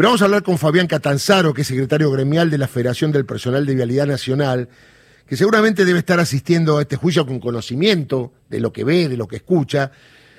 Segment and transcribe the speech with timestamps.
[0.00, 3.26] Pero vamos a hablar con Fabián Catanzaro, que es secretario gremial de la Federación del
[3.26, 4.70] Personal de Vialidad Nacional,
[5.26, 9.18] que seguramente debe estar asistiendo a este juicio con conocimiento de lo que ve, de
[9.18, 9.92] lo que escucha.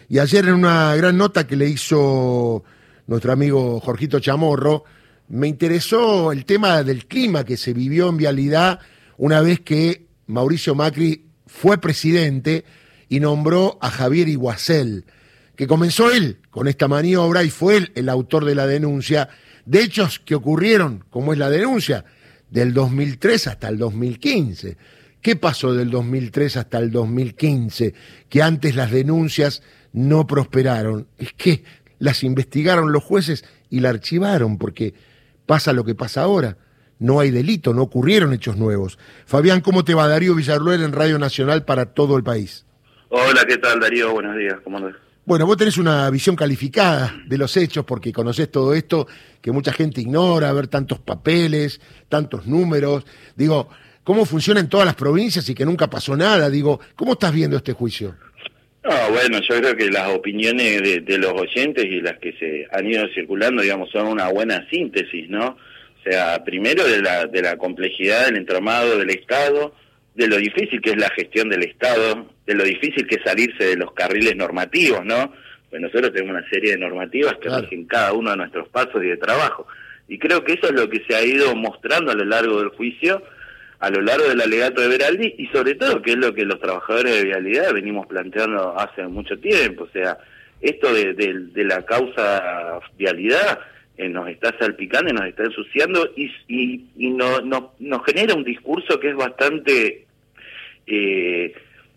[0.10, 2.64] Y ayer en una gran nota que le hizo
[3.06, 4.84] nuestro amigo Jorgito Chamorro,
[5.28, 8.80] me interesó el tema del clima que se vivió en vialidad
[9.18, 12.66] una vez que Mauricio Macri fue presidente
[13.10, 15.06] y nombró a Javier Iguacel,
[15.56, 19.30] que comenzó él con esta maniobra y fue él el autor de la denuncia
[19.66, 22.06] de hechos que ocurrieron, como es la denuncia,
[22.50, 24.78] del 2003 hasta el 2015.
[25.22, 27.94] ¿Qué pasó del 2003 hasta el 2015?
[28.28, 29.62] Que antes las denuncias
[29.94, 31.08] no prosperaron.
[31.18, 31.64] Es que
[32.00, 34.94] las investigaron los jueces y la archivaron, porque
[35.46, 36.58] pasa lo que pasa ahora.
[36.98, 39.00] No hay delito, no ocurrieron hechos nuevos.
[39.26, 40.08] Fabián, ¿cómo te va?
[40.08, 42.66] Darío Villarruel en Radio Nacional para todo el país.
[43.10, 44.12] Hola, ¿qué tal Darío?
[44.14, 44.96] Buenos días, ¿cómo andás?
[45.24, 49.08] Bueno, vos tenés una visión calificada de los hechos porque conocés todo esto
[49.40, 53.06] que mucha gente ignora, ver tantos papeles, tantos números.
[53.36, 53.70] Digo,
[54.04, 56.50] ¿cómo funciona en todas las provincias y que nunca pasó nada?
[56.50, 58.16] Digo, ¿cómo estás viendo este juicio?
[58.84, 62.66] No, bueno, yo creo que las opiniones de, de, los oyentes y las que se
[62.72, 65.50] han ido circulando, digamos, son una buena síntesis, ¿no?
[65.50, 69.76] O sea, primero de la, de la complejidad del entramado del Estado,
[70.16, 73.64] de lo difícil que es la gestión del Estado, de lo difícil que es salirse
[73.64, 75.34] de los carriles normativos, ¿no?
[75.70, 77.62] Pues nosotros tenemos una serie de normativas que claro.
[77.62, 79.68] rigen cada uno de nuestros pasos y de trabajo.
[80.08, 82.70] Y creo que eso es lo que se ha ido mostrando a lo largo del
[82.70, 83.24] juicio,
[83.80, 86.60] a lo largo del alegato de Veraldi, y sobre todo que es lo que los
[86.60, 89.86] trabajadores de vialidad venimos planteando hace mucho tiempo.
[89.86, 90.18] O sea,
[90.60, 93.60] esto de, de, de la causa vialidad
[93.98, 97.42] eh, nos está salpicando y nos está ensuciando y, y, no,
[97.80, 100.06] nos genera un discurso que es bastante,
[100.88, 101.54] eh,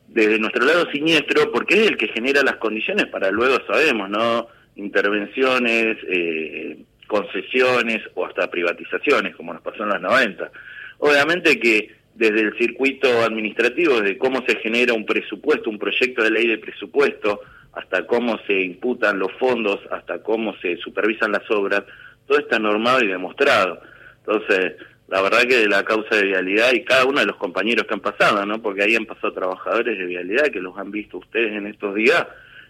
[0.09, 4.49] desde nuestro lado, siniestro, porque es el que genera las condiciones para luego, sabemos, ¿no?
[4.77, 10.51] Intervenciones, eh, concesiones o hasta privatizaciones, como nos pasó en los 90.
[10.99, 16.31] Obviamente que desde el circuito administrativo, de cómo se genera un presupuesto, un proyecto de
[16.31, 17.41] ley de presupuesto,
[17.75, 21.83] hasta cómo se imputan los fondos, hasta cómo se supervisan las obras,
[22.27, 23.81] todo está normado y demostrado.
[24.19, 24.75] Entonces,
[25.09, 27.95] la verdad que de la causa de vialidad y cada uno de los compañeros que
[27.95, 28.63] han pasado, ¿no?
[28.63, 32.27] Porque ahí han pasado trabajadores de vialidad que los han visto ustedes en estos días,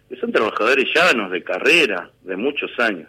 [0.09, 3.09] que son trabajadores llanos, de carrera, de muchos años.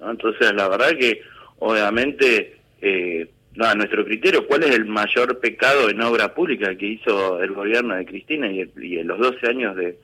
[0.00, 1.22] Entonces, la verdad que,
[1.58, 6.86] obviamente, eh, no, a nuestro criterio, ¿cuál es el mayor pecado en obra pública que
[6.86, 9.98] hizo el gobierno de Cristina y, y en los 12 años de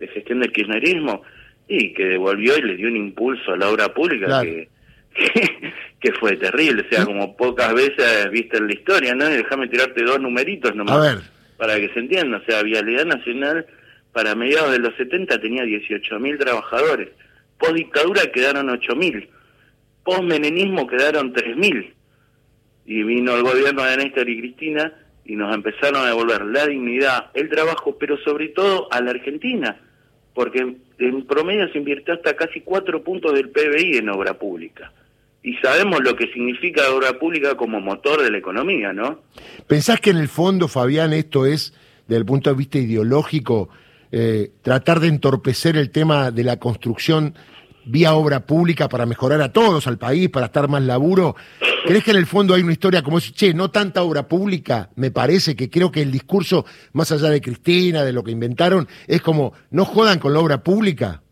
[0.00, 1.22] de gestión del kirchnerismo
[1.68, 4.42] y que devolvió y le dio un impulso a la obra pública claro.
[4.44, 4.68] que,
[5.14, 9.26] que, que, fue terrible, o sea, como pocas veces viste en la historia, ¿no?
[9.26, 13.66] Déjame tirarte dos numeritos nomás para que se entienda, o sea, Vialidad Nacional
[14.12, 17.10] para mediados de los 70 tenía 18.000 trabajadores,
[17.58, 19.28] post dictadura quedaron 8.000,
[20.02, 21.92] post menenismo quedaron 3.000
[22.86, 24.92] y vino el gobierno de Néstor y Cristina
[25.24, 29.76] y nos empezaron a devolver la dignidad, el trabajo, pero sobre todo a la Argentina
[30.40, 34.90] porque en promedio se invirtió hasta casi cuatro puntos del PBI en obra pública.
[35.42, 39.20] Y sabemos lo que significa obra pública como motor de la economía, ¿no?
[39.66, 41.74] ¿Pensás que en el fondo, Fabián, esto es,
[42.08, 43.68] desde el punto de vista ideológico,
[44.12, 47.34] eh, tratar de entorpecer el tema de la construcción
[47.84, 51.36] vía obra pública para mejorar a todos, al país, para estar más laburo.
[51.86, 54.90] ¿Crees que en el fondo hay una historia como es, che, no tanta obra pública?
[54.96, 58.86] Me parece que creo que el discurso, más allá de Cristina, de lo que inventaron,
[59.06, 61.22] es como, no jodan con la obra pública.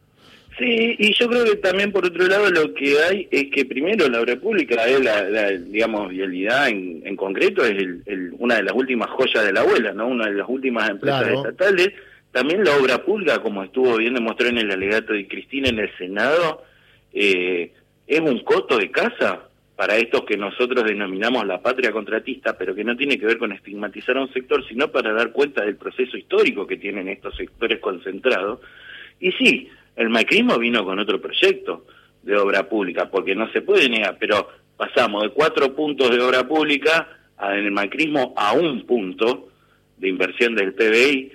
[0.58, 4.08] Sí, y yo creo que también por otro lado lo que hay es que primero
[4.08, 8.56] la obra pública es la, la digamos, vialidad en, en concreto, es el, el, una
[8.56, 10.08] de las últimas joyas de la abuela, ¿no?
[10.08, 11.38] Una de las últimas empresas claro.
[11.38, 11.92] estatales
[12.38, 15.90] también la obra pública, como estuvo bien demostrado en el alegato de Cristina en el
[15.98, 16.62] Senado,
[17.12, 17.72] eh,
[18.06, 22.84] es un coto de casa para estos que nosotros denominamos la patria contratista, pero que
[22.84, 26.16] no tiene que ver con estigmatizar a un sector, sino para dar cuenta del proceso
[26.16, 28.60] histórico que tienen estos sectores concentrados.
[29.18, 31.86] Y sí, el macrismo vino con otro proyecto
[32.22, 36.46] de obra pública, porque no se puede negar, pero pasamos de cuatro puntos de obra
[36.46, 37.08] pública
[37.42, 39.48] en el macrismo a un punto
[39.96, 41.32] de inversión del PBI,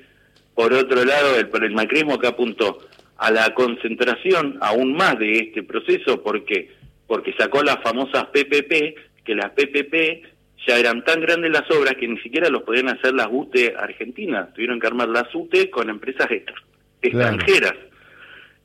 [0.56, 2.80] por otro lado, el, el macrismo que apuntó
[3.18, 6.72] a la concentración aún más de este proceso, porque
[7.08, 10.26] porque sacó las famosas PPP, que las PPP
[10.66, 14.54] ya eran tan grandes las obras que ni siquiera los podían hacer las UTE argentinas,
[14.54, 16.28] tuvieron que armar las UTE con empresas
[17.02, 17.74] extranjeras.
[17.74, 17.94] Claro.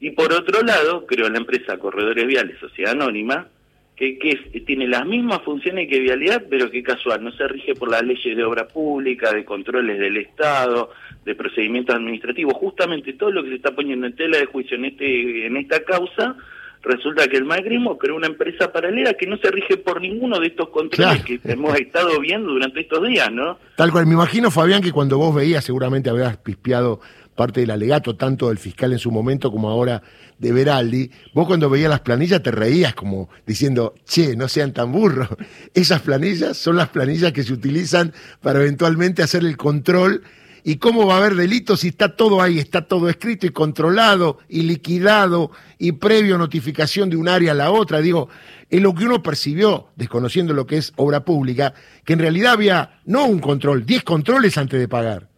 [0.00, 3.48] Y por otro lado, creo la empresa Corredores Viales, Sociedad Anónima,
[3.96, 7.74] que, que es, tiene las mismas funciones que Vialidad, pero que casual, no se rige
[7.74, 10.90] por las leyes de obra pública, de controles del Estado,
[11.28, 14.86] de procedimientos administrativos, justamente todo lo que se está poniendo en tela de juicio en,
[14.86, 16.34] este, en esta causa
[16.82, 20.46] resulta que el macrismo creó una empresa paralela que no se rige por ninguno de
[20.46, 23.58] estos controles que hemos estado viendo durante estos días, ¿no?
[23.76, 27.00] Tal cual, me imagino, Fabián, que cuando vos veías, seguramente habrás pispeado
[27.34, 30.02] parte del alegato, tanto del fiscal en su momento como ahora
[30.38, 34.90] de Veraldi, vos cuando veías las planillas te reías como diciendo, che, no sean tan
[34.92, 35.28] burros.
[35.74, 40.22] Esas planillas son las planillas que se utilizan para eventualmente hacer el control.
[40.64, 44.38] ¿Y cómo va a haber delitos si está todo ahí, está todo escrito y controlado
[44.48, 48.00] y liquidado y previo notificación de un área a la otra?
[48.00, 48.28] Digo,
[48.70, 51.74] es lo que uno percibió, desconociendo lo que es obra pública,
[52.04, 55.28] que en realidad había no un control, 10 controles antes de pagar.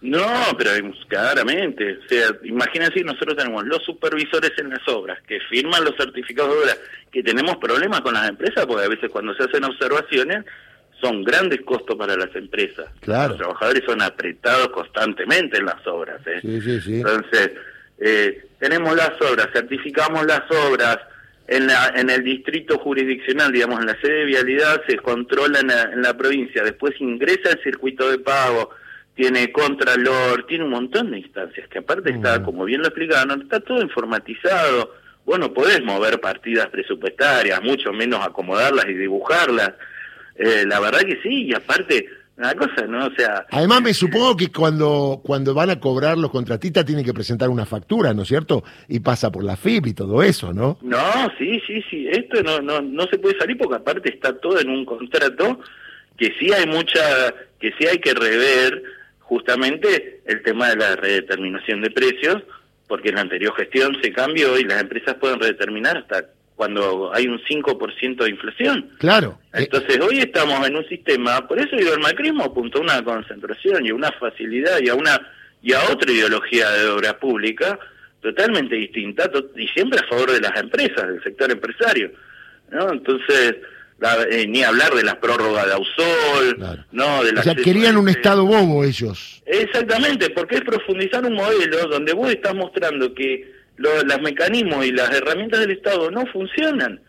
[0.00, 0.26] No,
[0.56, 0.70] pero
[1.08, 6.54] claramente, o sea, imagínense, nosotros tenemos los supervisores en las obras que firman los certificados
[6.54, 6.74] de obra,
[7.10, 10.44] que tenemos problemas con las empresas, porque a veces cuando se hacen observaciones
[11.00, 12.86] son grandes costos para las empresas.
[13.00, 13.30] Claro.
[13.30, 16.20] Los trabajadores son apretados constantemente en las obras.
[16.26, 16.40] ¿eh?
[16.42, 16.94] Sí, sí, sí.
[16.96, 17.52] Entonces,
[17.98, 20.98] eh, tenemos las obras, certificamos las obras,
[21.48, 25.68] en, la, en el distrito jurisdiccional, digamos, en la sede de vialidad, se controla en
[25.68, 28.70] la, en la provincia, después ingresa el circuito de pago,
[29.14, 33.60] tiene contralor, tiene un montón de instancias, que aparte está, como bien lo explicaron, está
[33.60, 34.94] todo informatizado.
[35.24, 39.72] Bueno, podés mover partidas presupuestarias, mucho menos acomodarlas y dibujarlas.
[40.38, 43.06] Eh, la verdad que sí, y aparte, una cosa, ¿no?
[43.06, 43.44] O sea...
[43.50, 47.66] Además me supongo que cuando, cuando van a cobrar los contratistas tienen que presentar una
[47.66, 48.62] factura, ¿no es cierto?
[48.86, 50.78] Y pasa por la FIP y todo eso, ¿no?
[50.82, 50.98] No,
[51.36, 54.70] sí, sí, sí, esto no, no, no se puede salir porque aparte está todo en
[54.70, 55.60] un contrato
[56.16, 58.82] que sí hay mucha, que sí hay que rever,
[59.20, 62.42] justamente el tema de la redeterminación de precios,
[62.86, 67.28] porque en la anterior gestión se cambió y las empresas pueden redeterminar hasta cuando hay
[67.28, 68.90] un 5% de inflación.
[68.98, 69.38] Claro.
[69.52, 73.86] Entonces hoy estamos en un sistema, por eso digo, el macrismo apuntó a una concentración
[73.86, 75.20] y a una facilidad y a una
[75.62, 77.78] y a otra ideología de obra pública
[78.20, 82.10] totalmente distinta y siempre a favor de las empresas, del sector empresario.
[82.72, 82.90] ¿no?
[82.90, 83.54] Entonces,
[84.28, 88.44] eh, ni hablar de las prórrogas de Ausol, no de O sea, querían un estado
[88.44, 89.40] bobo ellos.
[89.46, 95.10] Exactamente, porque es profundizar un modelo donde vos estás mostrando que los mecanismos y las
[95.10, 97.00] herramientas del Estado no funcionan.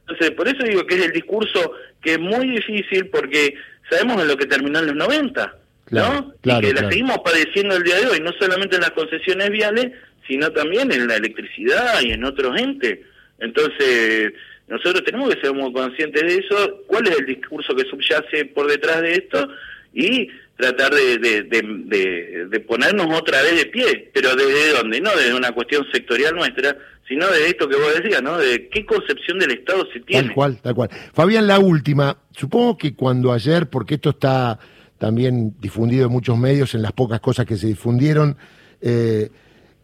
[0.00, 3.54] Entonces, por eso digo que es el discurso que es muy difícil porque
[3.90, 5.56] sabemos en lo que terminó en los 90,
[5.90, 6.34] ¿no?
[6.42, 9.92] y que la seguimos padeciendo el día de hoy, no solamente en las concesiones viales,
[10.26, 13.00] sino también en la electricidad y en otros entes.
[13.38, 14.32] Entonces,
[14.68, 18.66] nosotros tenemos que ser muy conscientes de eso, cuál es el discurso que subyace por
[18.68, 19.48] detrás de esto
[19.94, 25.34] y tratar de, de, de, ponernos otra vez de pie, pero desde dónde, no desde
[25.34, 26.76] una cuestión sectorial nuestra,
[27.06, 28.38] sino de esto que vos decías, ¿no?
[28.38, 30.28] De qué concepción del Estado se tiene.
[30.28, 30.90] Tal cual, tal cual.
[31.12, 34.58] Fabián, la última, supongo que cuando ayer, porque esto está
[34.98, 38.36] también difundido en muchos medios, en las pocas cosas que se difundieron,
[38.80, 39.30] eh,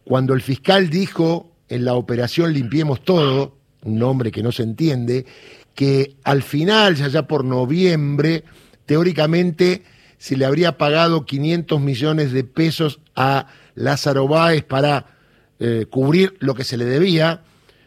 [0.05, 5.27] cuando el fiscal dijo en la operación Limpiemos Todo, un nombre que no se entiende,
[5.75, 8.45] que al final, ya ya por noviembre,
[8.87, 9.83] teóricamente
[10.23, 15.17] se le habría pagado 500 millones de pesos a Lázaro Báez para
[15.59, 17.43] eh, cubrir lo que se le debía.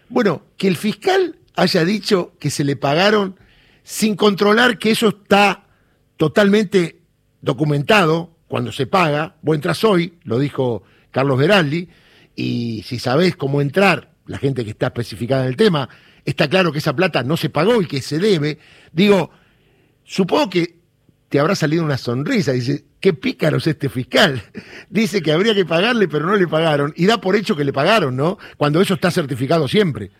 [0.10, 3.40] Bueno, que el fiscal haya dicho que se le pagaron
[3.84, 5.68] sin controlar que eso está
[6.18, 7.00] totalmente
[7.40, 9.38] documentado cuando se paga.
[9.42, 11.88] Vos entras hoy, lo dijo Carlos Veraldi,
[12.36, 15.88] y si sabés cómo entrar la gente que está especificada en el tema,
[16.26, 18.60] está claro que esa plata no se pagó y que se debe.
[18.92, 19.32] Digo,
[20.04, 20.75] supongo que
[21.36, 22.54] te habrá salido una sonrisa.
[22.54, 24.42] Dice, qué pícaro es este fiscal.
[24.89, 26.94] Dice que habría que pagarle, pero no le pagaron.
[26.96, 28.38] Y da por hecho que le pagaron, ¿no?
[28.56, 30.12] Cuando eso está certificado siempre.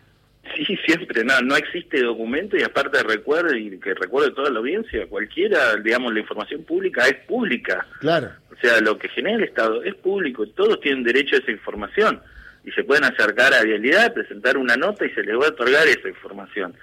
[0.54, 5.06] Sí, siempre, no, no existe documento y aparte recuerde y que recuerde toda la audiencia,
[5.06, 7.86] cualquiera, digamos, la información pública es pública.
[8.00, 8.32] Claro.
[8.52, 12.20] O sea, lo que genera el Estado es público, todos tienen derecho a esa información
[12.62, 15.88] y se pueden acercar a Vialidad, presentar una nota y se les va a otorgar
[15.88, 16.74] esa información.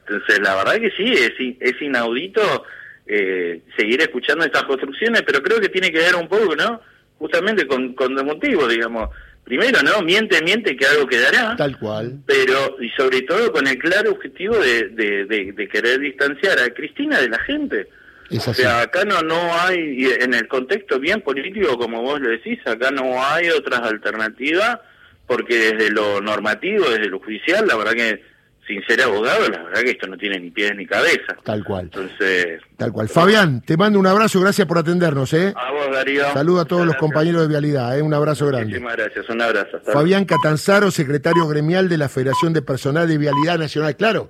[0.00, 2.64] Entonces, la verdad que sí, es, es inaudito
[3.08, 6.80] eh, seguir escuchando estas construcciones, pero creo que tiene que ver un poco, ¿no?
[7.18, 9.08] Justamente con, con dos motivos, digamos.
[9.44, 10.02] Primero, ¿no?
[10.02, 11.56] Miente, miente que algo quedará.
[11.56, 12.18] Tal cual.
[12.26, 17.30] Pero, y sobre todo con el claro objetivo de, de, querer distanciar a Cristina de
[17.30, 17.88] la gente.
[18.30, 22.58] O sea, acá no, no hay, en el contexto bien político, como vos lo decís,
[22.66, 24.80] acá no hay otras alternativas
[25.26, 28.22] porque desde lo normativo, desde lo judicial, la verdad que
[28.68, 31.36] sin ser abogado, la verdad que esto no tiene ni pies ni cabeza.
[31.42, 31.84] Tal cual.
[31.86, 32.60] Entonces.
[32.76, 33.08] Tal cual.
[33.08, 35.52] Fabián, te mando un abrazo, gracias por atendernos, ¿eh?
[35.56, 36.32] A vos, Darío.
[36.32, 38.02] Saludo a todos los compañeros de Vialidad, ¿eh?
[38.02, 38.66] Un abrazo grande.
[38.66, 39.80] Muchísimas gracias, un abrazo.
[39.92, 43.96] Fabián Catanzaro, secretario gremial de la Federación de Personal de Vialidad Nacional.
[43.96, 44.28] Claro,